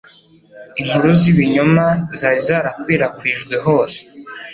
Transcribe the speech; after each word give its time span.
Inkuru 0.79 1.07
z'ibinyoma 1.19 1.85
zari 2.19 2.39
zarakwirakwijwe 2.47 3.55
hose, 3.65 3.99